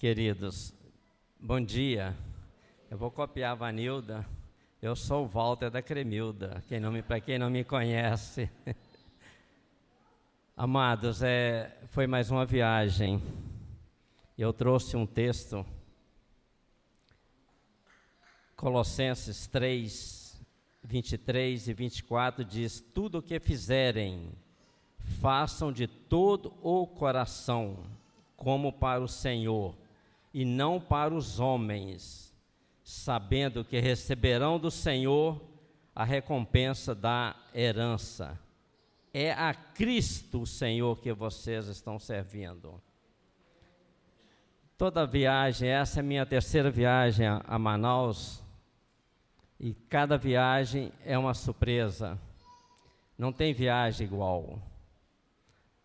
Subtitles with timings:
[0.00, 0.72] Queridos,
[1.38, 2.16] bom dia.
[2.90, 4.26] Eu vou copiar a Vanilda.
[4.80, 8.50] Eu sou o Walter da Cremilda, quem para quem não me conhece.
[10.56, 13.22] Amados, é, foi mais uma viagem.
[14.38, 15.66] Eu trouxe um texto,
[18.56, 20.42] Colossenses 3,
[20.82, 24.32] 23 e 24, diz: Tudo o que fizerem,
[25.20, 27.84] façam de todo o coração,
[28.34, 29.76] como para o Senhor,
[30.32, 32.34] e não para os homens,
[32.82, 35.40] sabendo que receberão do Senhor
[35.94, 38.38] a recompensa da herança.
[39.12, 42.80] É a Cristo, Senhor, que vocês estão servindo.
[44.78, 48.42] Toda viagem, essa é minha terceira viagem a Manaus,
[49.58, 52.18] e cada viagem é uma surpresa.
[53.18, 54.58] Não tem viagem igual.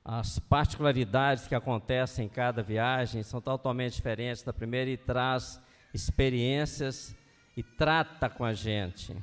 [0.07, 5.59] As particularidades que acontecem em cada viagem são totalmente diferentes da primeira e traz
[5.91, 7.15] experiências
[7.57, 9.17] e trata com a gente.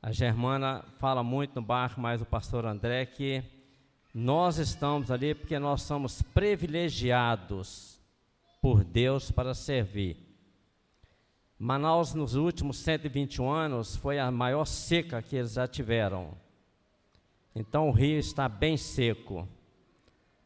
[0.00, 3.42] A Germana fala muito no barco, mas o pastor André, que
[4.14, 8.00] nós estamos ali porque nós somos privilegiados
[8.62, 10.16] por Deus para servir.
[11.58, 16.38] Manaus, nos últimos 121 anos, foi a maior seca que eles já tiveram.
[17.52, 19.48] Então o rio está bem seco.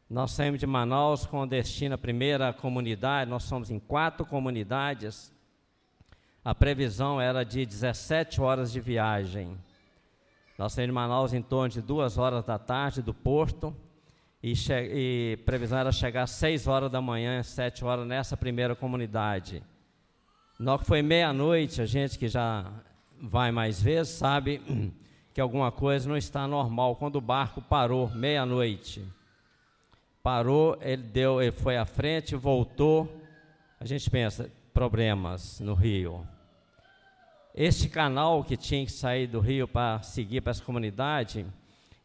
[0.09, 5.33] Nós saímos de Manaus com destino à primeira comunidade, nós somos em quatro comunidades.
[6.43, 9.57] A previsão era de 17 horas de viagem.
[10.57, 13.75] Nós saímos de Manaus em torno de duas horas da tarde do porto
[14.41, 19.63] e, e previsão era chegar às 6 horas da manhã, 7 horas nessa primeira comunidade.
[20.59, 22.71] Na que foi meia-noite, a gente que já
[23.19, 24.61] vai mais vezes sabe
[25.33, 29.03] que alguma coisa não está normal quando o barco parou meia-noite
[30.23, 33.21] parou, ele deu, ele foi à frente, voltou.
[33.77, 36.25] A gente pensa, problemas no rio.
[37.53, 41.45] Este canal que tinha que sair do rio para seguir para essa comunidade,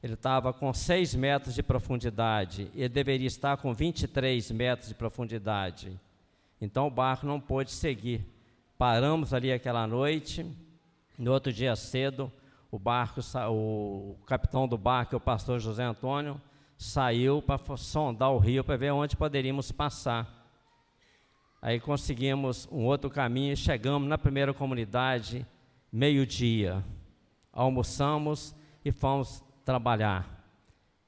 [0.03, 5.99] ele estava com 6 metros de profundidade, ele deveria estar com 23 metros de profundidade.
[6.61, 8.27] Então o barco não pôde seguir.
[8.77, 10.45] Paramos ali aquela noite,
[11.17, 12.31] no outro dia cedo,
[12.71, 16.41] o barco, o capitão do barco, o pastor José Antônio,
[16.78, 20.39] saiu para sondar o rio para ver onde poderíamos passar.
[21.61, 25.44] Aí conseguimos um outro caminho e chegamos na primeira comunidade,
[25.93, 26.84] meio-dia.
[27.53, 30.39] Almoçamos e fomos trabalhar.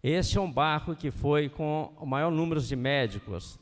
[0.03, 3.57] Este é um barco que foi com o maior número de médicos,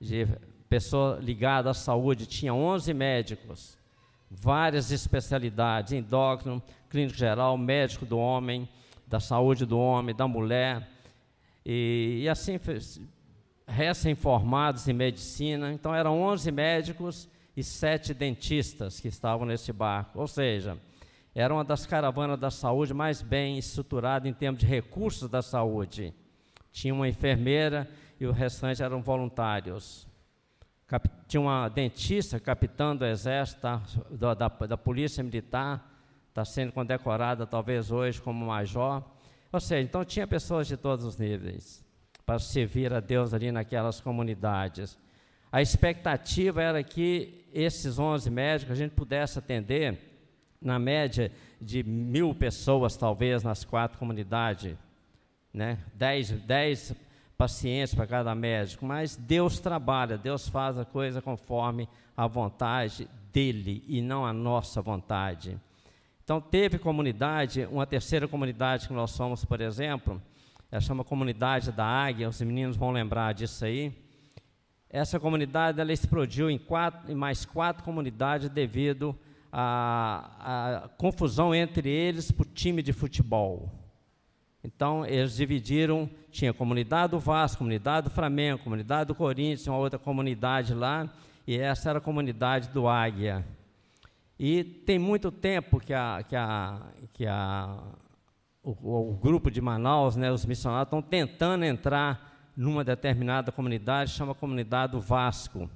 [0.00, 0.26] de
[0.66, 3.76] pessoas ligadas à saúde, tinha 11 médicos,
[4.30, 8.66] várias especialidades, endócrino, clínico geral, médico do homem,
[9.06, 10.88] da saúde do homem, da mulher,
[11.64, 12.58] e, e assim,
[13.66, 15.72] recém-formados em medicina.
[15.72, 20.20] Então, eram 11 médicos e sete dentistas que estavam nesse barco.
[20.20, 20.78] Ou seja,
[21.34, 26.12] era uma das caravanas da saúde mais bem estruturada em termos de recursos da saúde.
[26.72, 27.88] Tinha uma enfermeira
[28.18, 30.08] e o restante eram voluntários.
[30.86, 33.60] Cap tinha uma dentista, capitã do exército,
[34.10, 35.88] da, da, da polícia militar,
[36.28, 39.02] está sendo condecorada talvez hoje como major.
[39.52, 41.84] Ou seja, então tinha pessoas de todos os níveis
[42.24, 44.96] para servir a Deus ali naquelas comunidades.
[45.50, 50.10] A expectativa era que esses 11 médicos a gente pudesse atender,
[50.60, 54.76] na média de mil pessoas, talvez, nas quatro comunidades,
[55.52, 55.78] né?
[55.94, 56.94] dez, dez
[57.36, 63.82] pacientes para cada médico, mas Deus trabalha, Deus faz a coisa conforme a vontade dele
[63.88, 65.58] e não a nossa vontade.
[66.30, 70.22] Então, teve comunidade, uma terceira comunidade que nós somos, por exemplo,
[70.70, 73.92] ela chama Comunidade da Águia, os meninos vão lembrar disso aí.
[74.88, 79.12] Essa comunidade ela explodiu em, quatro, em mais quatro comunidades devido
[79.52, 83.68] à, confusão entre eles o time de futebol.
[84.62, 89.98] Então, eles dividiram, tinha comunidade do Vasco, comunidade do Flamengo, comunidade do Corinthians, uma outra
[89.98, 91.12] comunidade lá,
[91.44, 93.44] e essa era a comunidade do Águia.
[94.42, 96.80] E tem muito tempo que, a, que, a,
[97.12, 97.76] que a,
[98.62, 104.34] o, o grupo de Manaus, né, os missionários, estão tentando entrar numa determinada comunidade, chama
[104.34, 105.68] Comunidade do Vasco.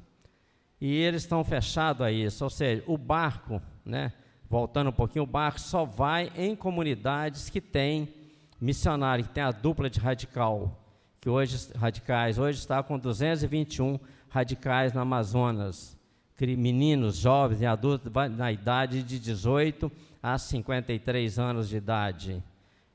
[0.81, 4.14] E eles estão fechados a isso, ou seja, o barco, né,
[4.49, 8.14] voltando um pouquinho, o barco só vai em comunidades que têm
[8.58, 10.82] missionário, que tem a dupla de radical,
[11.20, 14.00] que hoje, radicais, hoje está com 221
[14.31, 16.02] radicais no Amazonas
[16.40, 19.90] meninos, jovens e adultos na idade de 18
[20.22, 22.42] a 53 anos de idade.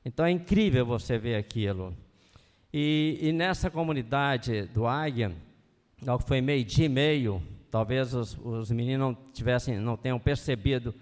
[0.04, 1.96] Então é incrível você ver aquilo.
[2.72, 5.32] E, e nessa comunidade do Águia,
[6.26, 10.94] foi meio dia e meio, talvez os, os meninos não tivessem, não tenham percebido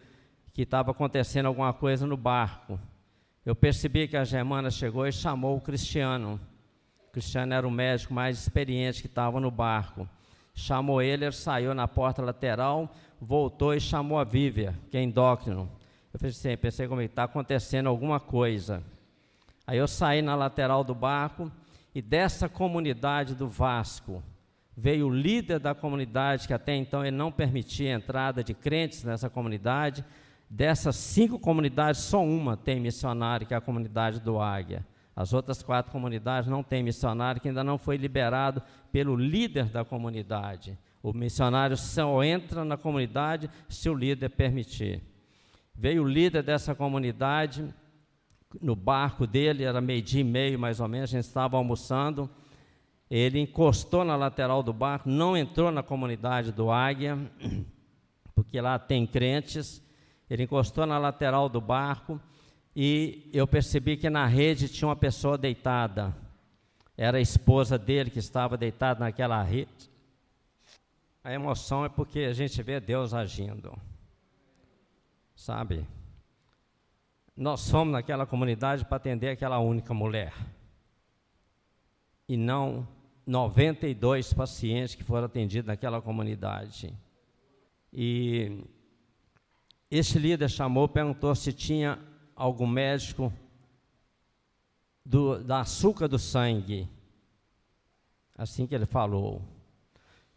[0.53, 2.81] que estava acontecendo alguma coisa no barco.
[3.45, 6.41] Eu percebi que a Germana chegou e chamou o Cristiano.
[7.07, 10.09] O Cristiano era o médico mais experiente que estava no barco.
[10.59, 15.71] Chamou ele, saiu na porta lateral, voltou e chamou a Vívia, que é endócrino.
[16.13, 18.83] Eu pensei, pensei como está acontecendo alguma coisa.
[19.65, 21.49] Aí eu saí na lateral do barco
[21.95, 24.21] e dessa comunidade do Vasco
[24.77, 29.05] veio o líder da comunidade, que até então ele não permitia a entrada de crentes
[29.05, 30.05] nessa comunidade.
[30.51, 34.85] Dessas cinco comunidades, só uma tem missionário, que é a comunidade do Águia.
[35.19, 38.63] As outras quatro comunidades não têm missionário, que ainda não foi liberado
[38.93, 40.79] pelo líder da comunidade.
[41.03, 45.03] O missionário só entra na comunidade se o líder permitir.
[45.75, 47.75] Veio o líder dessa comunidade,
[48.63, 52.31] no barco dele, era meio-dia e meio mais ou menos, a gente estava almoçando.
[53.11, 57.19] Ele encostou na lateral do barco, não entrou na comunidade do Águia,
[58.37, 59.83] porque lá tem crentes.
[60.31, 62.21] Ele encostou na lateral do barco
[62.81, 66.17] e eu percebi que na rede tinha uma pessoa deitada.
[66.97, 69.91] Era a esposa dele que estava deitada naquela rede.
[71.25, 73.77] A emoção é porque a gente vê Deus agindo.
[75.35, 75.89] Sabe?
[77.37, 80.33] Nós fomos naquela comunidade para atender aquela única mulher.
[82.29, 82.87] E não
[83.27, 86.95] 92 pacientes que foram atendidos naquela comunidade.
[87.93, 88.63] E
[89.91, 91.99] esse líder chamou, perguntou se tinha
[92.39, 93.33] algum médico
[95.05, 96.89] do, da açúcar do sangue.
[98.37, 99.43] Assim que ele falou.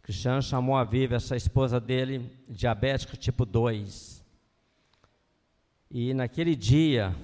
[0.02, 4.24] Cristiano chamou a Viva, essa esposa dele, diabética tipo 2.
[5.88, 7.14] E naquele dia,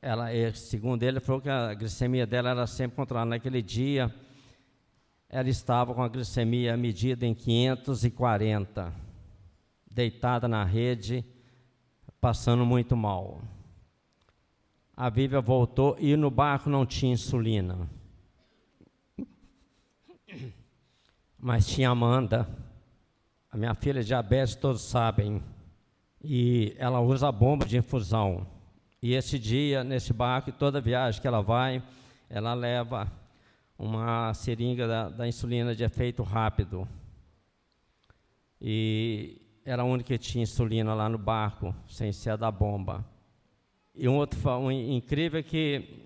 [0.00, 3.30] ela, segundo ele, falou que a glicemia dela era sempre controlada.
[3.30, 4.12] Naquele dia,
[5.28, 8.92] ela estava com a glicemia medida em 540,
[9.88, 11.24] deitada na rede,
[12.20, 13.40] passando muito mal.
[14.96, 17.88] A Vívia voltou e no barco não tinha insulina.
[21.38, 22.48] Mas tinha Amanda,
[23.50, 25.42] a minha filha é diabetes, todos sabem
[26.22, 28.46] e ela usa bomba de infusão.
[29.02, 31.82] E esse dia, nesse barco, toda viagem que ela vai,
[32.30, 33.10] ela leva
[33.76, 36.86] uma seringa da, da insulina de efeito rápido.
[38.60, 43.04] E era a única que tinha insulina lá no barco, sem ser a da bomba.
[43.94, 46.02] E um outro um, incrível é que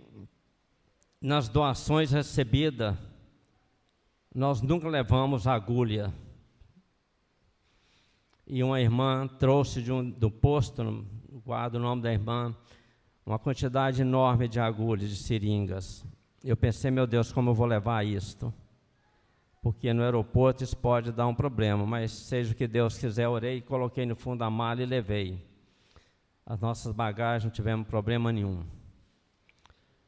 [1.20, 2.96] nas doações recebidas,
[4.34, 6.12] nós nunca levamos agulha
[8.46, 11.04] e uma irmã trouxe de um, do posto,
[11.44, 12.54] guardo o nome da irmã,
[13.24, 16.04] uma quantidade enorme de agulhas, de seringas.
[16.44, 18.52] Eu pensei, meu Deus, como eu vou levar isto?
[19.62, 23.60] Porque no aeroporto isso pode dar um problema, mas seja o que Deus quiser, orei,
[23.60, 25.44] coloquei no fundo da mala e levei.
[26.46, 28.64] As nossas bagagens não tivemos problema nenhum.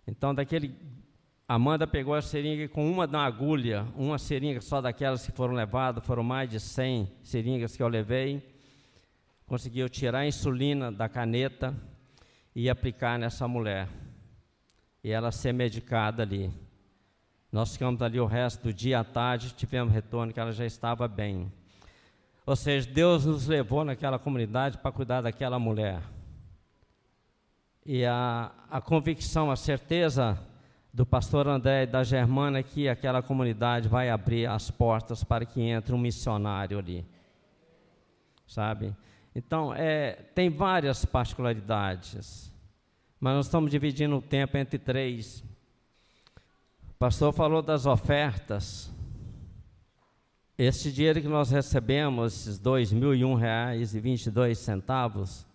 [0.07, 0.73] Então, daquele
[1.49, 6.07] Amanda pegou a seringa com uma na agulha, uma seringa só daquelas que foram levadas,
[6.07, 8.47] foram mais de 100 seringas que eu levei.
[9.47, 11.75] Conseguiu tirar a insulina da caneta
[12.55, 13.89] e aplicar nessa mulher.
[15.03, 16.53] E ela ser medicada ali.
[17.51, 21.09] Nós ficamos ali o resto do dia à tarde, tivemos retorno que ela já estava
[21.09, 21.51] bem.
[22.45, 26.03] Ou seja, Deus nos levou naquela comunidade para cuidar daquela mulher
[27.91, 30.39] e a, a convicção, a certeza
[30.93, 35.47] do pastor André e da Germana é que aquela comunidade vai abrir as portas para
[35.47, 37.07] que entre um missionário ali.
[38.47, 38.95] Sabe?
[39.35, 42.53] Então, é, tem várias particularidades,
[43.19, 45.43] mas nós estamos dividindo o tempo entre três.
[46.91, 48.93] O pastor falou das ofertas.
[50.59, 55.48] Este dinheiro que nós recebemos, esses R$ 2.001,22,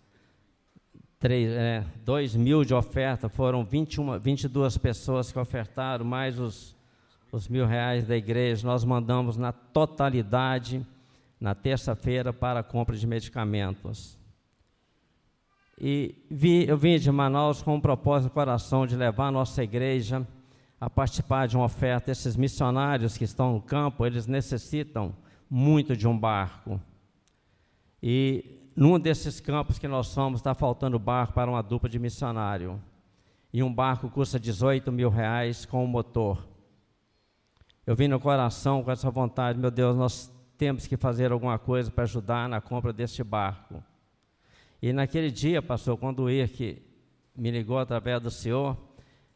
[1.24, 6.76] 3, é, 2 mil de oferta, foram 21, 22 pessoas que ofertaram, mais os,
[7.32, 8.66] os mil reais da igreja.
[8.66, 10.86] Nós mandamos na totalidade,
[11.40, 14.18] na terça-feira, para a compra de medicamentos.
[15.80, 19.64] E vi, eu vim de Manaus com o propósito no coração de levar a nossa
[19.64, 20.28] igreja
[20.78, 22.10] a participar de uma oferta.
[22.12, 25.16] Esses missionários que estão no campo, eles necessitam
[25.48, 26.78] muito de um barco.
[28.02, 32.80] E num desses campos que nós somos, está faltando barco para uma dupla de missionário.
[33.52, 36.44] E um barco custa 18 mil reais com o um motor.
[37.86, 41.90] Eu vim no coração com essa vontade, meu Deus, nós temos que fazer alguma coisa
[41.90, 43.82] para ajudar na compra deste barco.
[44.82, 46.82] E naquele dia, pastor, quando o IRC
[47.36, 48.76] me ligou através do senhor,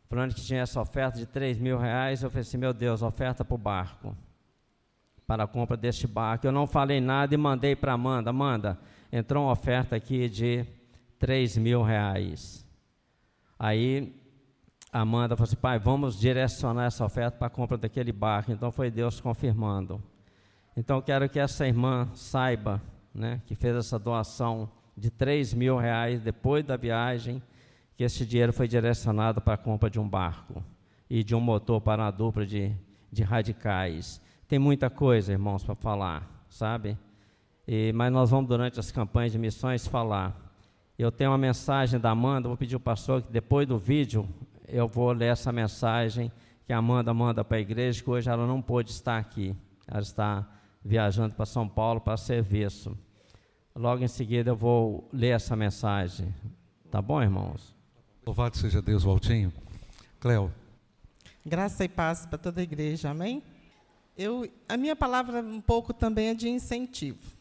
[0.08, 3.44] falando que tinha essa oferta de 3 mil reais, eu falei assim, meu Deus, oferta
[3.44, 4.16] para o barco.
[5.26, 6.46] para a compra deste barco.
[6.46, 8.30] Eu não falei nada e mandei para Amanda.
[8.30, 8.78] Amanda,
[9.12, 10.64] entrou uma oferta aqui de
[11.18, 12.66] 3 mil reais.
[13.58, 14.14] Aí
[14.92, 18.52] Amanda falou assim, pai, vamos direcionar essa oferta para a compra daquele barco.
[18.52, 20.02] Então foi Deus confirmando.
[20.76, 22.80] Então quero que essa irmã saiba,
[23.12, 27.42] né, que fez essa doação de 3 mil reais depois da viagem,
[27.96, 30.62] que esse dinheiro foi direcionado para a compra de um barco
[31.10, 32.72] e de um motor para uma dupla de,
[33.10, 34.20] de radicais.
[34.46, 36.96] Tem muita coisa, irmãos, para falar, sabe?
[37.70, 40.34] E, mas nós vamos, durante as campanhas de missões, falar.
[40.98, 44.26] Eu tenho uma mensagem da Amanda, vou pedir ao pastor que depois do vídeo
[44.66, 46.32] eu vou ler essa mensagem
[46.64, 49.54] que a Amanda manda para a igreja, que hoje ela não pôde estar aqui.
[49.86, 50.48] Ela está
[50.82, 52.96] viajando para São Paulo para serviço.
[53.76, 56.34] Logo em seguida eu vou ler essa mensagem.
[56.90, 57.76] Tá bom, irmãos?
[58.24, 59.52] Louvado seja Deus, Valtinho.
[60.18, 60.50] Cléo.
[61.44, 63.42] Graça e paz para toda a igreja, amém?
[64.16, 67.37] Eu, a minha palavra um pouco também é de incentivo.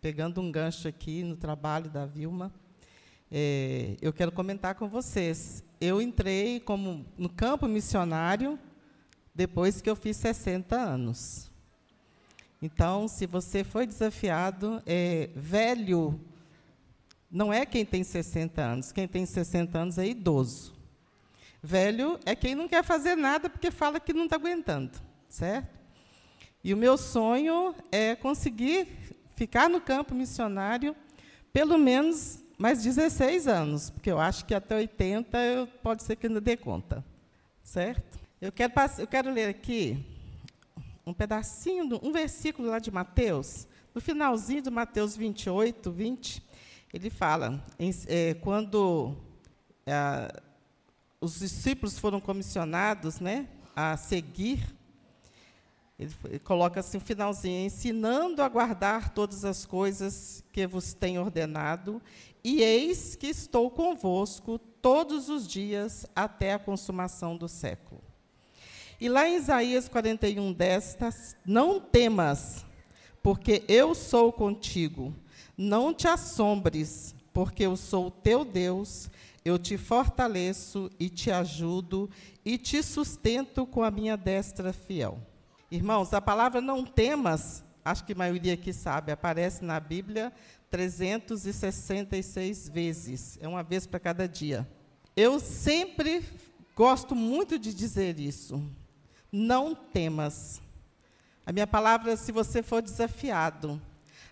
[0.00, 2.50] Pegando um gancho aqui no trabalho da Vilma,
[3.30, 5.62] é, eu quero comentar com vocês.
[5.78, 8.58] Eu entrei como no campo missionário
[9.34, 11.50] depois que eu fiz 60 anos.
[12.62, 16.18] Então, se você foi desafiado, é, velho
[17.30, 20.74] não é quem tem 60 anos, quem tem 60 anos é idoso.
[21.62, 25.78] Velho é quem não quer fazer nada porque fala que não está aguentando, certo?
[26.64, 28.99] E o meu sonho é conseguir
[29.40, 30.94] ficar no campo missionário
[31.50, 36.26] pelo menos mais 16 anos, porque eu acho que até 80 eu, pode ser que
[36.26, 37.02] ainda dê conta.
[37.62, 38.20] Certo?
[38.38, 40.04] Eu quero, eu quero ler aqui
[41.06, 46.42] um pedacinho, um versículo lá de Mateus, no finalzinho de Mateus 28, 20,
[46.92, 49.16] ele fala, em, é, quando
[49.86, 50.38] é,
[51.18, 54.62] os discípulos foram comissionados né, a seguir
[56.00, 62.00] ele coloca assim, um finalzinho, ensinando a guardar todas as coisas que vos tenho ordenado,
[62.42, 68.00] e eis que estou convosco todos os dias até a consumação do século.
[68.98, 70.98] E lá em Isaías 41, 10,
[71.44, 72.64] não temas,
[73.22, 75.14] porque eu sou contigo,
[75.56, 79.10] não te assombres, porque eu sou o teu Deus,
[79.44, 82.10] eu te fortaleço e te ajudo
[82.42, 85.18] e te sustento com a minha destra fiel.
[85.70, 90.32] Irmãos, a palavra não temas, acho que a maioria aqui sabe, aparece na Bíblia
[90.68, 94.68] 366 vezes, é uma vez para cada dia.
[95.16, 96.24] Eu sempre
[96.74, 98.60] gosto muito de dizer isso.
[99.30, 100.60] Não temas.
[101.46, 103.80] A minha palavra, se você for desafiado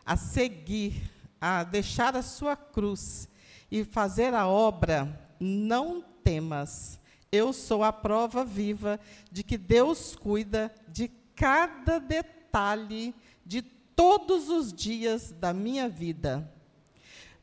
[0.05, 1.09] a seguir,
[1.41, 3.29] a deixar a sua cruz
[3.71, 6.99] e fazer a obra, não temas.
[7.31, 8.99] Eu sou a prova viva
[9.31, 11.07] de que Deus cuida de
[11.39, 13.15] cada detalhe
[13.47, 16.53] de todos os dias da minha vida.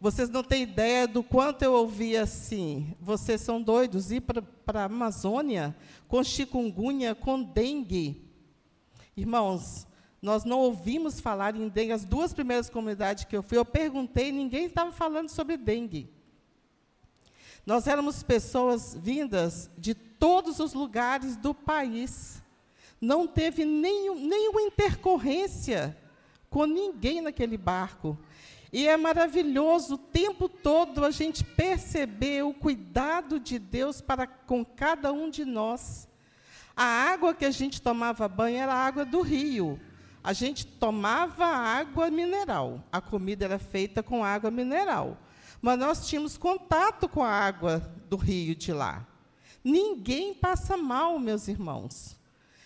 [0.01, 2.93] Vocês não têm ideia do quanto eu ouvi assim.
[2.99, 5.73] Vocês são doidos ir para a Amazônia
[6.09, 8.21] com chikungunya, com dengue.
[9.15, 9.87] Irmãos,
[10.21, 11.93] nós não ouvimos falar em dengue.
[11.93, 16.09] As duas primeiras comunidades que eu fui, eu perguntei, ninguém estava falando sobre dengue.
[17.65, 22.43] Nós éramos pessoas vindas de todos os lugares do país
[23.05, 25.95] não teve nenhum, nenhuma intercorrência
[26.49, 28.17] com ninguém naquele barco.
[28.73, 34.65] E é maravilhoso o tempo todo a gente perceber o cuidado de Deus para com
[34.65, 36.07] cada um de nós.
[36.75, 39.79] A água que a gente tomava banho era a água do rio.
[40.23, 42.83] A gente tomava água mineral.
[42.91, 45.17] A comida era feita com água mineral.
[45.61, 49.05] Mas nós tínhamos contato com a água do rio de lá.
[49.63, 52.17] Ninguém passa mal, meus irmãos.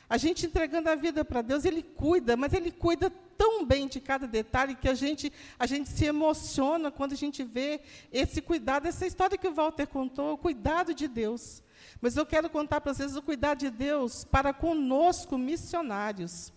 [0.10, 4.02] A gente entregando a vida para Deus, Ele cuida, mas Ele cuida tão bem de
[4.02, 7.80] cada detalhe que a gente, a gente se emociona quando a gente vê
[8.12, 11.62] esse cuidado, essa história que o Walter contou, o cuidado de Deus.
[12.02, 16.52] Mas eu quero contar para vocês o cuidado de Deus para conosco, missionários.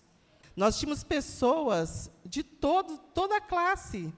[0.55, 4.11] Nós tínhamos pessoas de todo, toda a classe.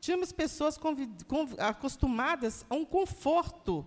[0.00, 0.78] Tínhamos pessoas
[1.58, 3.86] acostumadas a um conforto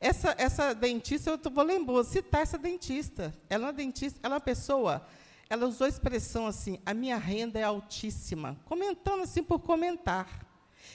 [0.00, 3.34] essa, essa dentista, eu vou lembrar, citar essa dentista.
[3.50, 5.06] Ela é uma dentista, ela é uma pessoa,
[5.48, 10.46] ela usou a expressão assim, a minha renda é altíssima, comentando assim por comentar.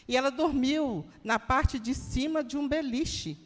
[0.07, 3.37] E ela dormiu na parte de cima de um beliche.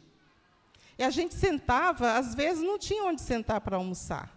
[0.98, 4.34] E a gente sentava, às vezes não tinha onde sentar para almoçar.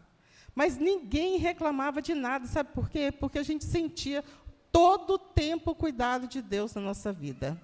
[0.53, 3.11] Mas ninguém reclamava de nada, sabe por quê?
[3.11, 4.23] Porque a gente sentia
[4.71, 7.59] todo o tempo o cuidado de Deus na nossa vida.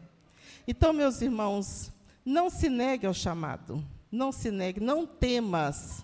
[0.67, 1.91] Então, meus irmãos,
[2.25, 3.83] não se negue ao chamado.
[4.11, 6.03] Não se negue, não temas.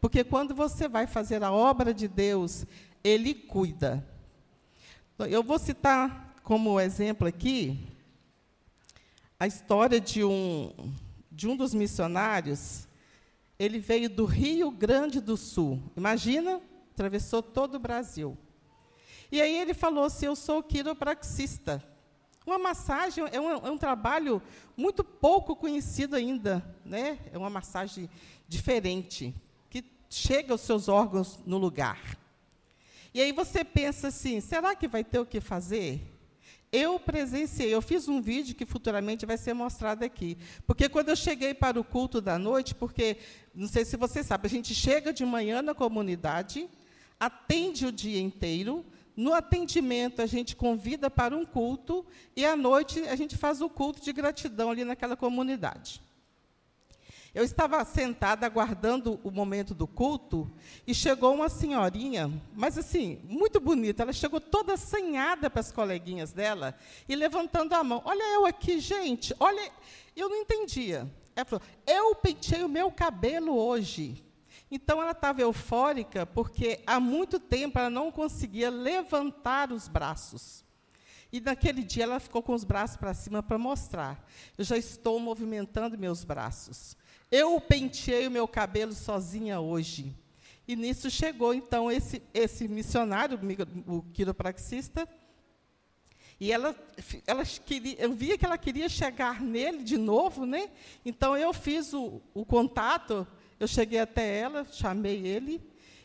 [0.00, 2.66] Porque quando você vai fazer a obra de Deus,
[3.02, 4.06] Ele cuida.
[5.18, 7.86] Eu vou citar como exemplo aqui
[9.38, 10.72] a história de um,
[11.30, 12.88] de um dos missionários.
[13.58, 15.80] Ele veio do Rio Grande do Sul.
[15.96, 16.60] Imagina,
[16.92, 18.36] atravessou todo o Brasil.
[19.30, 21.82] E aí ele falou assim: Eu sou quiropraxista.
[22.46, 24.42] Uma massagem é um, é um, trabalho
[24.76, 27.18] muito pouco conhecido ainda, né?
[27.32, 28.08] É uma massagem
[28.46, 29.34] diferente,
[29.70, 32.18] que chega aos seus órgãos no lugar.
[33.14, 36.14] E aí você pensa assim: será que vai ter o que fazer?
[36.70, 40.36] Eu presenciei, eu fiz um vídeo que futuramente vai ser mostrado aqui.
[40.66, 43.16] Porque quando eu cheguei para o culto da noite, porque,
[43.54, 46.68] não sei se você sabe, a gente chega de manhã na comunidade,
[47.18, 48.84] atende o dia inteiro,
[49.16, 52.04] no atendimento, a gente convida para um culto
[52.34, 56.02] e à noite a gente faz o culto de gratidão ali naquela comunidade.
[57.34, 60.48] Eu estava sentada aguardando o momento do culto
[60.86, 64.04] e chegou uma senhorinha, mas assim, muito bonita.
[64.04, 66.76] Ela chegou toda assanhada para as coleguinhas dela
[67.08, 68.02] e levantando a mão.
[68.04, 69.68] Olha eu aqui, gente, olha.
[70.14, 71.10] Eu não entendia.
[71.34, 74.22] Ela falou: Eu pentei o meu cabelo hoje.
[74.74, 80.64] Então ela estava eufórica porque há muito tempo ela não conseguia levantar os braços.
[81.32, 84.28] E naquele dia ela ficou com os braços para cima para mostrar.
[84.58, 86.96] Eu já estou movimentando meus braços.
[87.30, 90.12] Eu penteei o meu cabelo sozinha hoje.
[90.66, 93.38] E nisso chegou então esse, esse missionário,
[93.86, 95.08] o quiropraxista,
[96.40, 96.74] e ela,
[97.28, 100.68] ela queria, eu via que ela queria chegar nele de novo, né?
[101.04, 103.24] Então eu fiz o, o contato
[103.64, 105.60] eu cheguei até ela, chamei ele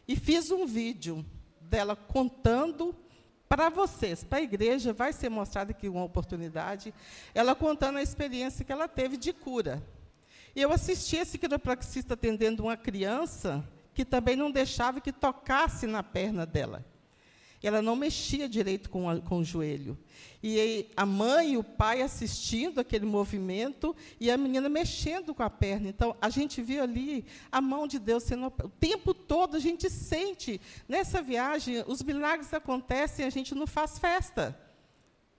[0.07, 1.25] e fiz um vídeo
[1.59, 2.95] dela contando
[3.49, 6.93] para vocês, para a igreja, vai ser mostrada aqui uma oportunidade,
[7.33, 9.83] ela contando a experiência que ela teve de cura.
[10.55, 16.01] E eu assisti esse quiropraxista atendendo uma criança que também não deixava que tocasse na
[16.01, 16.85] perna dela.
[17.61, 19.97] Ela não mexia direito com, a, com o joelho.
[20.41, 25.49] E a mãe e o pai assistindo aquele movimento e a menina mexendo com a
[25.49, 25.89] perna.
[25.89, 28.47] Então, a gente viu ali a mão de Deus sendo.
[28.47, 30.61] O tempo todo a gente sente.
[30.87, 34.57] Nessa viagem, os milagres acontecem, a gente não faz festa.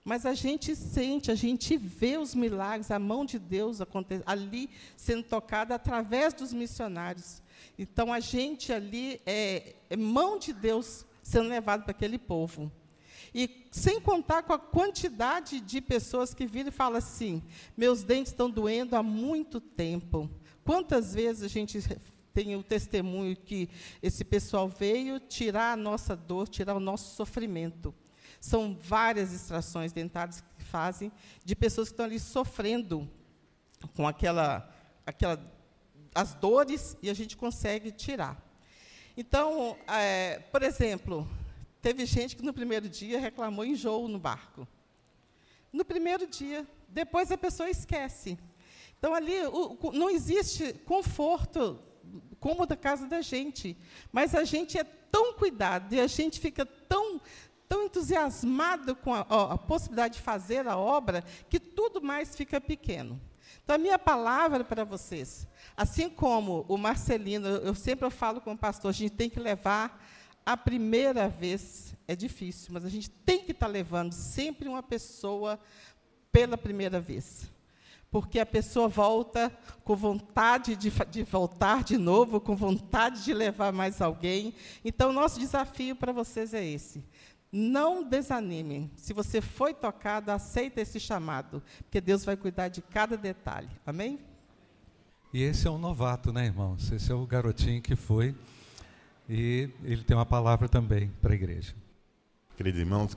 [0.05, 3.79] Mas a gente sente, a gente vê os milagres, a mão de Deus
[4.27, 7.43] ali sendo tocada através dos missionários.
[7.79, 12.71] Então, a gente ali é, é mão de Deus sendo levado para aquele povo.
[13.33, 17.43] E sem contar com a quantidade de pessoas que viram e falam assim:
[17.77, 20.29] meus dentes estão doendo há muito tempo.
[20.65, 21.79] Quantas vezes a gente
[22.35, 23.69] tem o testemunho que
[24.03, 27.95] esse pessoal veio tirar a nossa dor, tirar o nosso sofrimento.
[28.41, 31.13] São várias extrações dentárias que fazem
[31.45, 33.09] de pessoas que estão ali sofrendo
[33.95, 34.69] com aquela,
[35.07, 35.41] aquela
[36.15, 38.50] as dores e a gente consegue tirar.
[39.17, 41.29] Então, é, por exemplo,
[41.83, 44.67] teve gente que no primeiro dia reclamou enjoo no barco.
[45.73, 48.39] No primeiro dia, depois a pessoa esquece.
[48.99, 51.79] Então, ali o, não existe conforto
[52.39, 53.77] como da casa da gente,
[54.13, 57.21] mas a gente é tão cuidado e a gente fica tão,
[57.69, 63.21] tão entusiasmado com a, a possibilidade de fazer a obra que tudo mais fica pequeno.
[63.63, 65.47] Então, a minha palavra para vocês
[65.81, 70.05] Assim como o Marcelino, eu sempre falo com o pastor, a gente tem que levar
[70.45, 74.83] a primeira vez, é difícil, mas a gente tem que estar tá levando sempre uma
[74.83, 75.59] pessoa
[76.31, 77.51] pela primeira vez.
[78.11, 79.51] Porque a pessoa volta
[79.85, 84.53] com vontade de, de voltar de novo, com vontade de levar mais alguém.
[84.85, 87.03] Então, nosso desafio para vocês é esse.
[87.53, 88.91] Não desanime.
[88.97, 93.69] Se você foi tocado, aceita esse chamado, porque Deus vai cuidar de cada detalhe.
[93.85, 94.21] Amém?
[95.33, 96.91] E esse é um novato, né, irmãos?
[96.91, 98.35] Esse é o garotinho que foi.
[99.29, 101.75] E ele tem uma palavra também para a igreja.
[102.57, 103.17] Queridos irmãos,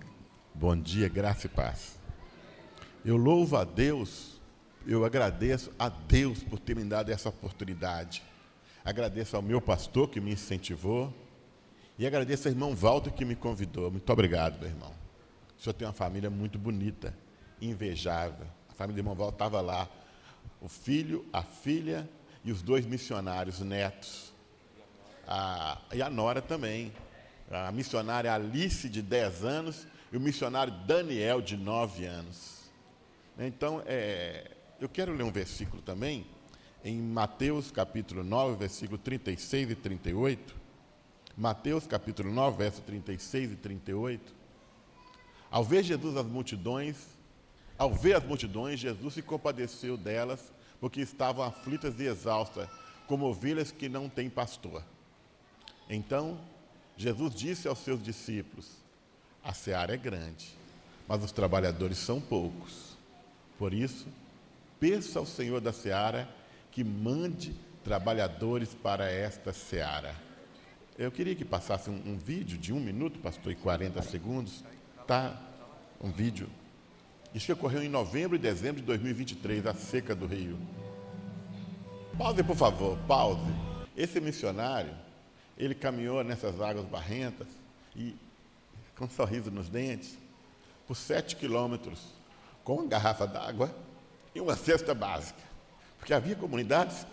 [0.54, 1.98] bom dia, graça e paz.
[3.04, 4.40] Eu louvo a Deus,
[4.86, 8.24] eu agradeço a Deus por ter me dado essa oportunidade.
[8.86, 11.14] Agradeço ao meu pastor que me incentivou.
[11.98, 13.92] E agradeço ao irmão Walter que me convidou.
[13.92, 14.92] Muito obrigado, meu irmão.
[15.58, 17.16] O senhor tem uma família muito bonita,
[17.62, 18.48] invejável.
[18.70, 19.88] A família do irmão Walter estava lá
[20.60, 22.10] o filho, a filha
[22.44, 24.34] e os dois missionários netos.
[25.28, 26.92] A, e a nora também.
[27.52, 32.64] A missionária Alice, de 10 anos, e o missionário Daniel, de 9 anos.
[33.38, 36.26] Então, é, eu quero ler um versículo também,
[36.84, 40.63] em Mateus capítulo 9, versículo 36 e 38.
[41.36, 44.34] Mateus capítulo 9, verso 36 e 38.
[45.50, 46.96] Ao ver Jesus as multidões,
[47.78, 52.70] ao ver as multidões, Jesus se compadeceu delas, porque estavam aflitas e exaustas,
[53.08, 54.84] como ovelhas que não têm pastor.
[55.90, 56.40] Então,
[56.96, 58.70] Jesus disse aos seus discípulos:
[59.44, 60.56] A seara é grande,
[61.08, 62.96] mas os trabalhadores são poucos.
[63.58, 64.06] Por isso,
[64.80, 66.30] peça ao Senhor da seara
[66.72, 70.16] que mande trabalhadores para esta seara.
[70.98, 74.64] Eu queria que passasse um, um vídeo de um minuto, pastor, e 40 segundos.
[75.08, 75.42] Tá?
[76.00, 76.48] Um vídeo.
[77.34, 80.58] Isso que ocorreu em novembro e dezembro de 2023, a seca do Rio.
[82.16, 83.42] Pause, por favor, pause.
[83.98, 84.94] Esse missionário,
[85.58, 87.48] ele caminhou nessas águas barrentas
[87.96, 88.16] e,
[88.96, 90.16] com um sorriso nos dentes,
[90.88, 92.00] por sete quilômetros,
[92.64, 93.76] com uma garrafa d'água
[94.36, 95.42] e uma cesta básica.
[95.98, 97.08] Porque havia comunidades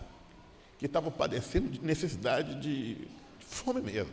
[0.78, 3.08] que estavam padecendo de necessidade de
[3.50, 4.12] fome mesmo.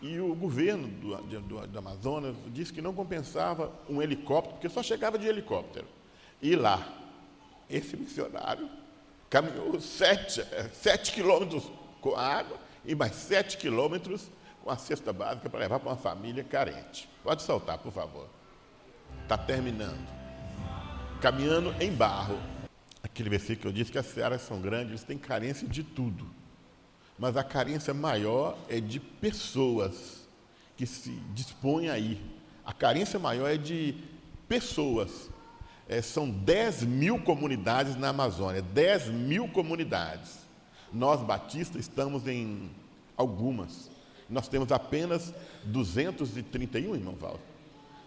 [0.00, 4.82] E o governo do, do, do, Amazonas disse que não compensava um helicóptero, porque só
[4.82, 5.86] chegava de helicóptero.
[6.40, 6.84] E lá,
[7.70, 8.68] esse missionário
[9.30, 14.28] caminhou sete, sete quilômetros com água e mais sete quilômetros
[14.64, 17.08] com a cesta básica para levar para uma família carente.
[17.22, 18.28] Pode soltar, por favor.
[19.22, 20.04] Está terminando.
[21.20, 22.40] Caminhando em barro.
[23.04, 26.41] Aquele versículo que eu disse que as searas são grandes, eles têm carência de tudo
[27.18, 30.26] mas a carência maior é de pessoas
[30.76, 32.20] que se dispõem a ir.
[32.64, 33.94] A carência maior é de
[34.48, 35.30] pessoas.
[35.88, 40.38] É, são 10 mil comunidades na Amazônia, 10 mil comunidades.
[40.92, 42.70] Nós, batistas, estamos em
[43.16, 43.90] algumas.
[44.28, 47.40] Nós temos apenas 231, irmão Valdo.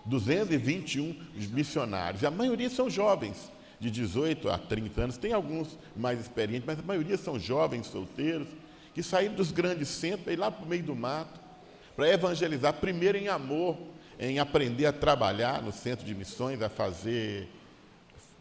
[0.06, 1.20] 221
[1.52, 2.24] missionários.
[2.24, 5.18] A maioria são jovens, de 18 a 30 anos.
[5.18, 8.48] Tem alguns mais experientes, mas a maioria são jovens, solteiros
[8.96, 11.38] que saíram dos grandes centros ir lá para o meio do mato,
[11.98, 13.78] para evangelizar, primeiro em amor,
[14.18, 17.50] em aprender a trabalhar no centro de missões, a fazer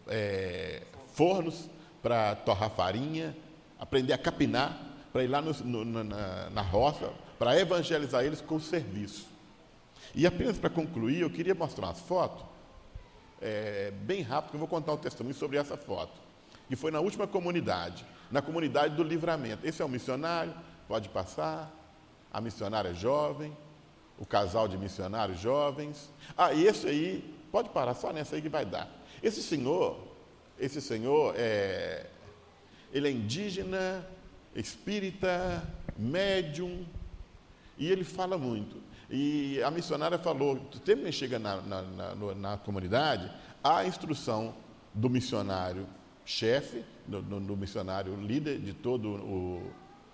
[0.06, 1.68] é, fornos
[2.00, 3.36] para torrar farinha,
[3.80, 4.80] aprender a capinar,
[5.12, 5.52] para ir lá no,
[5.84, 9.26] no, na, na roça, para evangelizar eles com o serviço.
[10.14, 12.44] E apenas para concluir, eu queria mostrar umas fotos,
[13.42, 16.12] é, bem rápido, eu vou contar um testemunho sobre essa foto,
[16.68, 19.64] que foi na última comunidade na comunidade do livramento.
[19.64, 20.52] Esse é um missionário,
[20.88, 21.72] pode passar,
[22.32, 23.56] a missionária jovem,
[24.18, 26.10] o casal de missionários jovens.
[26.36, 28.90] Ah, e esse aí, pode parar só nessa aí que vai dar.
[29.22, 30.04] Esse senhor,
[30.58, 32.06] esse senhor é,
[32.92, 34.04] ele é indígena,
[34.52, 35.62] espírita,
[35.96, 36.84] médium,
[37.78, 38.82] e ele fala muito.
[39.08, 43.30] E a missionária falou, sempre que chega na, na, na, na comunidade,
[43.62, 44.56] há a instrução
[44.92, 45.86] do missionário
[46.24, 49.08] chefe, do, missionário líder de toda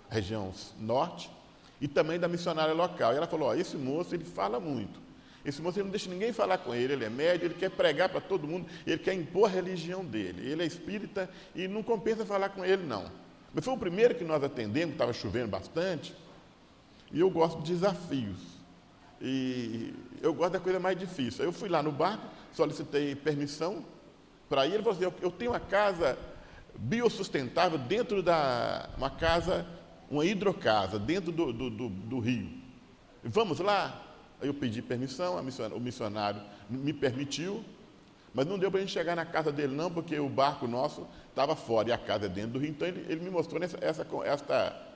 [0.09, 1.31] a região norte,
[1.79, 3.13] e também da missionária local.
[3.13, 4.99] E ela falou: esse moço ele fala muito.
[5.43, 8.09] Esse moço ele não deixa ninguém falar com ele, ele é médio, ele quer pregar
[8.09, 10.47] para todo mundo, ele quer impor a religião dele.
[10.47, 13.11] Ele é espírita e não compensa falar com ele, não.
[13.53, 16.15] Mas foi o primeiro que nós atendemos, estava chovendo bastante,
[17.11, 18.39] e eu gosto de desafios.
[19.19, 21.43] E eu gosto da coisa mais difícil.
[21.43, 23.83] Eu fui lá no barco, solicitei permissão
[24.51, 24.73] para ir.
[24.73, 26.19] Ele falou assim: eu tenho uma casa
[26.75, 29.65] biossustentável dentro da uma casa,
[30.09, 32.49] uma hidrocasa, dentro do, do, do, do rio.
[33.23, 34.07] Vamos lá?
[34.41, 37.63] Eu pedi permissão, missionário, o missionário me permitiu,
[38.33, 41.07] mas não deu para a gente chegar na casa dele, não, porque o barco nosso
[41.29, 42.71] estava fora e a casa é dentro do rio.
[42.71, 44.87] Então ele, ele me mostrou essa, essa, esta,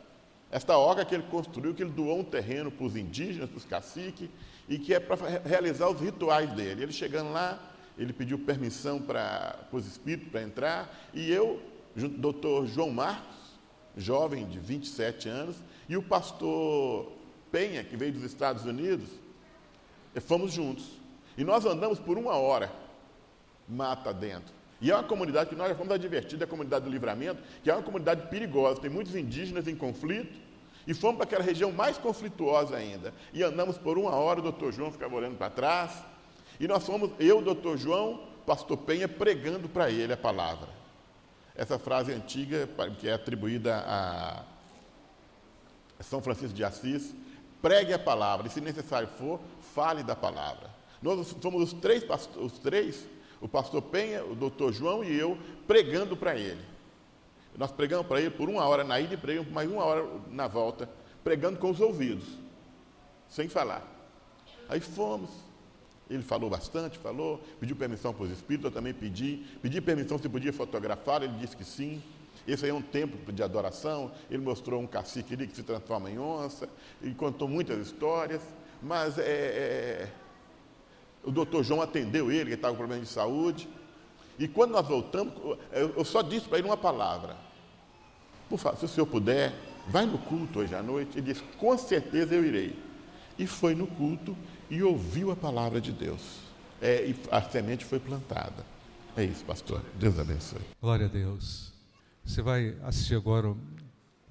[0.52, 3.66] esta obra que ele construiu, que ele doou um terreno para os indígenas, para os
[3.66, 4.30] caciques,
[4.68, 6.84] e que é para realizar os rituais dele.
[6.84, 7.60] Ele chegando lá,
[7.98, 11.62] ele pediu permissão para os espíritos para entrar, e eu,
[11.96, 13.36] junto do doutor João Marcos,
[13.96, 15.56] jovem de 27 anos,
[15.88, 17.12] e o pastor
[17.52, 19.08] Penha, que veio dos Estados Unidos,
[20.22, 20.86] fomos juntos.
[21.38, 22.72] E nós andamos por uma hora,
[23.68, 24.54] mata dentro.
[24.82, 27.70] E é uma comunidade que nós já fomos advertidos, é a comunidade do livramento, que
[27.70, 30.38] é uma comunidade perigosa, tem muitos indígenas em conflito,
[30.86, 33.14] e fomos para aquela região mais conflituosa ainda.
[33.34, 36.04] E andamos por uma hora, o doutor João ficava olhando para trás,
[36.60, 40.70] e nós fomos, eu, doutor João, pastor Penha, pregando para ele a palavra.
[41.56, 42.68] Essa frase antiga,
[43.00, 44.44] que é atribuída a
[46.02, 47.14] São Francisco de Assis,
[47.62, 49.40] pregue a palavra, e se necessário for,
[49.74, 50.70] fale da palavra.
[51.02, 52.04] Nós fomos os três,
[52.38, 53.06] os três
[53.46, 55.38] o pastor Penha, o doutor João e eu,
[55.68, 56.62] pregando para ele.
[57.56, 60.48] Nós pregamos para ele por uma hora na ida e pregamos mais uma hora na
[60.48, 60.90] volta,
[61.24, 62.26] pregando com os ouvidos,
[63.30, 63.86] sem falar.
[64.68, 65.30] Aí fomos,
[66.10, 69.44] ele falou bastante, falou, pediu permissão para os espíritos, eu também pedi.
[69.62, 72.02] Pedi permissão se podia fotografar, ele disse que sim.
[72.48, 74.12] Esse aí é um templo de adoração.
[74.30, 76.70] Ele mostrou um cacique ali que se transforma em onça,
[77.02, 78.42] e contou muitas histórias.
[78.84, 80.12] Mas é, é,
[81.24, 83.68] o doutor João atendeu ele, que estava com problema de saúde.
[84.38, 85.34] E quando nós voltamos,
[85.72, 87.36] eu só disse para ele uma palavra.
[88.48, 89.54] Por favor, se o senhor puder,
[89.88, 91.18] vai no culto hoje à noite.
[91.18, 92.85] Ele disse, com certeza eu irei.
[93.38, 94.36] E foi no culto
[94.70, 96.40] e ouviu a palavra de Deus.
[96.82, 98.66] É, e a semente foi plantada.
[99.16, 99.82] É isso, pastor.
[99.98, 100.62] Deus abençoe.
[100.82, 101.74] Glória a Deus.
[102.24, 103.56] Você vai assistir agora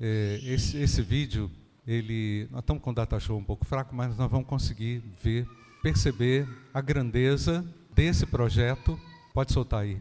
[0.00, 1.50] é, esse, esse vídeo.
[1.86, 5.46] Ele, nós estamos com o data show um pouco fraco, mas nós vamos conseguir ver,
[5.82, 7.64] perceber a grandeza
[7.94, 8.98] desse projeto.
[9.32, 10.00] Pode soltar aí.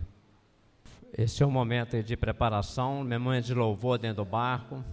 [1.18, 4.84] Esse é o momento de preparação, momento de louvor dentro do barco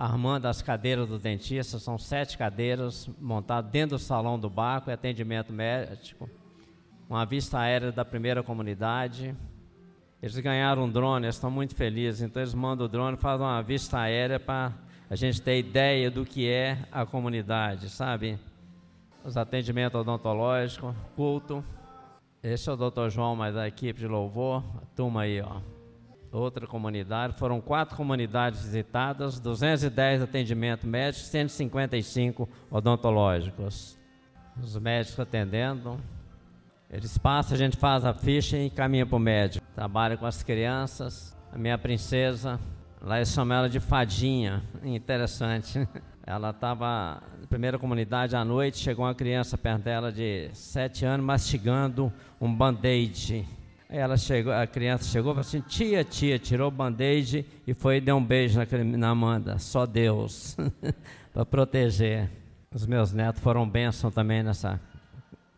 [0.00, 5.52] armando as cadeiras do dentista, são sete cadeiras montadas dentro do salão do barco, atendimento
[5.52, 6.26] médico,
[7.06, 9.36] uma vista aérea da primeira comunidade.
[10.22, 13.62] Eles ganharam um drone, eles estão muito felizes, então eles mandam o drone, fazem uma
[13.62, 14.72] vista aérea para
[15.10, 18.38] a gente ter ideia do que é a comunidade, sabe?
[19.22, 21.62] Os atendimentos odontológicos, culto.
[22.42, 25.60] Esse é o doutor João, mas a equipe de louvor, a turma aí, ó
[26.32, 27.36] outra comunidade.
[27.38, 33.98] Foram quatro comunidades visitadas, 210 atendimentos médicos, 155 odontológicos.
[34.62, 35.98] Os médicos atendendo.
[36.90, 39.64] Eles passam, a gente faz a ficha e caminha para o médico.
[39.74, 41.36] Trabalha com as crianças.
[41.52, 42.60] A minha princesa,
[43.00, 44.62] lá eles chamam ela de Fadinha.
[44.82, 45.86] Interessante.
[46.26, 51.26] Ela estava na primeira comunidade à noite, chegou uma criança perto dela de 7 anos
[51.26, 53.44] mastigando um band-aid
[53.90, 57.96] ela chegou, a criança chegou e falou assim: tia, tia, tirou o band-aid e foi
[57.96, 59.58] e deu um beijo na, na Amanda.
[59.58, 60.56] Só Deus,
[61.34, 62.30] para proteger.
[62.72, 64.80] Os meus netos foram bênção também nessa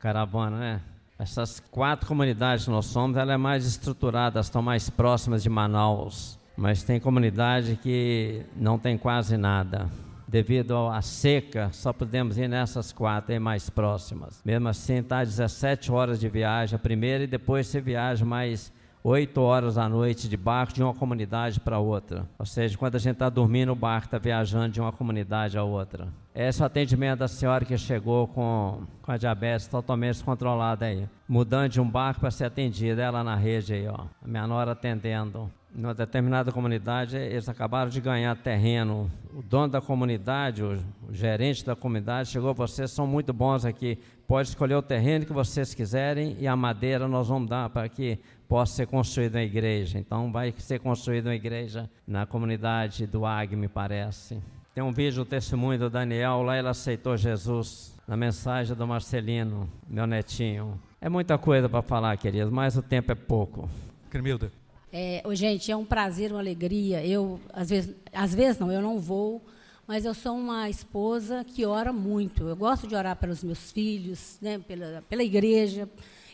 [0.01, 0.81] caravana, né?
[1.19, 6.39] Essas quatro comunidades que nós somos, ela é mais estruturada, estão mais próximas de Manaus.
[6.57, 9.91] Mas tem comunidade que não tem quase nada
[10.33, 14.41] devido à seca, só podemos ir nessas quatro aí mais próximas.
[14.43, 18.73] Mesmo assim, está 17 horas de viagem a primeira e depois você viaja mais
[19.05, 22.27] 8 horas à noite de barco de uma comunidade para outra.
[22.39, 25.65] Ou seja, quando a gente está dormindo, o barco está viajando de uma comunidade a
[25.65, 26.09] outra.
[26.35, 31.07] Esse é o atendimento da senhora que chegou com, com a diabetes totalmente descontrolada aí.
[31.29, 34.07] Mudando de um barco para ser atendida, ela na rede aí, ó.
[34.25, 39.11] A minha atendendo numa determinada comunidade, eles acabaram de ganhar terreno.
[39.35, 40.79] O dono da comunidade, o,
[41.11, 45.75] gerente da comunidade, chegou, vocês são muito bons aqui, pode escolher o terreno que vocês
[45.75, 49.99] quiserem e a madeira nós vamos dar para que possa ser construída uma igreja.
[49.99, 54.39] Então vai ser construída uma igreja na comunidade do Ag, me parece.
[54.75, 59.69] Tem um vídeo, o testemunho do Daniel, lá ele aceitou Jesus, na mensagem do Marcelino,
[59.89, 60.81] meu netinho.
[61.01, 63.69] É muita coisa para falar, queridos, mas o tempo é pouco.
[64.09, 64.62] Cremilda.
[64.93, 67.05] É, gente, é um prazer, uma alegria.
[67.05, 69.43] Eu, às vezes, às vezes não, eu não vou,
[69.87, 72.47] mas eu sou uma esposa que ora muito.
[72.47, 75.89] Eu gosto de orar pelos meus filhos, né, pela, pela igreja.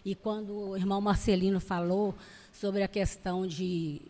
[0.05, 2.15] E quando o irmão Marcelino falou
[2.53, 4.03] sobre a questão de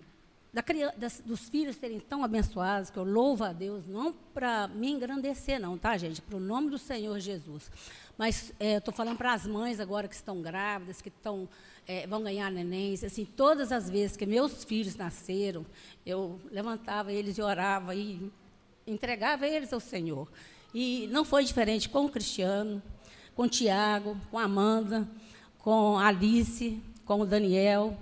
[0.53, 0.65] da,
[0.97, 5.61] das, dos filhos serem tão abençoados, que eu louvo a Deus, não para me engrandecer,
[5.61, 6.23] não, tá, gente?
[6.23, 7.71] Para o nome do Senhor Jesus.
[8.17, 11.49] Mas é, estou falando para as mães agora que estão grávidas, que estão
[11.89, 13.03] é, vão ganhar nenéns.
[13.03, 15.65] Assim, todas as vezes que meus filhos nasceram,
[16.05, 18.31] eu levantava eles e orava e
[18.87, 20.29] entregava eles ao Senhor.
[20.75, 22.83] E não foi diferente com o Cristiano,
[23.35, 25.09] com o Tiago, com a Amanda,
[25.59, 27.97] com a Alice, com o Daniel.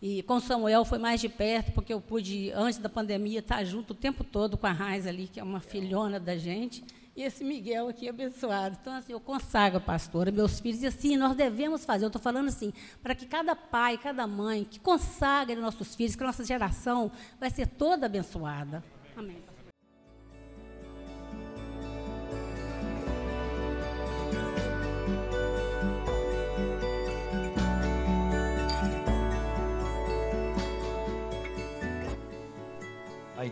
[0.00, 3.90] E com Samuel foi mais de perto, porque eu pude, antes da pandemia, estar junto
[3.90, 6.84] o tempo todo com a Raiz ali, que é uma filhona da gente
[7.16, 8.76] e esse Miguel aqui abençoado.
[8.80, 12.48] Então, assim, eu consagro, pastora, meus filhos, e assim, nós devemos fazer, eu estou falando
[12.48, 17.10] assim, para que cada pai, cada mãe, que consagre nossos filhos, que a nossa geração
[17.40, 18.84] vai ser toda abençoada.
[19.16, 19.42] Amém.
[19.48, 19.55] A